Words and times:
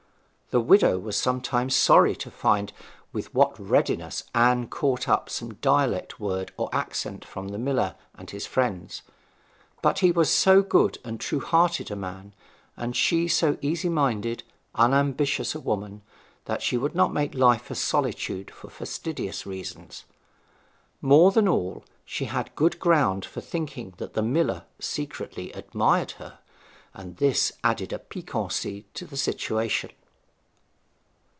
The 0.53 0.59
widow 0.59 0.99
was 0.99 1.15
sometimes 1.15 1.73
sorry 1.77 2.13
to 2.17 2.29
find 2.29 2.73
with 3.13 3.33
what 3.33 3.57
readiness 3.57 4.25
Anne 4.35 4.67
caught 4.67 5.07
up 5.07 5.29
some 5.29 5.53
dialect 5.53 6.19
word 6.19 6.51
or 6.57 6.67
accent 6.73 7.23
from 7.23 7.47
the 7.47 7.57
miller 7.57 7.95
and 8.15 8.29
his 8.29 8.45
friends; 8.47 9.01
but 9.81 9.99
he 9.99 10.11
was 10.11 10.29
so 10.29 10.61
good 10.61 10.97
and 11.05 11.21
true 11.21 11.39
hearted 11.39 11.89
a 11.89 11.95
man, 11.95 12.33
and 12.75 12.97
she 12.97 13.29
so 13.29 13.57
easy 13.61 13.87
minded, 13.87 14.43
unambitious 14.75 15.55
a 15.55 15.59
woman, 15.61 16.01
that 16.43 16.61
she 16.61 16.75
would 16.75 16.95
not 16.95 17.13
make 17.13 17.33
life 17.33 17.71
a 17.71 17.75
solitude 17.75 18.51
for 18.53 18.69
fastidious 18.69 19.45
reasons. 19.45 20.03
More 21.01 21.31
than 21.31 21.47
all, 21.47 21.85
she 22.03 22.25
had 22.25 22.53
good 22.55 22.77
ground 22.77 23.23
for 23.23 23.39
thinking 23.39 23.93
that 23.99 24.15
the 24.15 24.21
miller 24.21 24.65
secretly 24.79 25.53
admired 25.53 26.11
her, 26.19 26.39
and 26.93 27.15
this 27.15 27.53
added 27.63 27.93
a 27.93 27.99
piquancy 27.99 28.85
to 28.95 29.05
the 29.05 29.15
situation. 29.15 29.91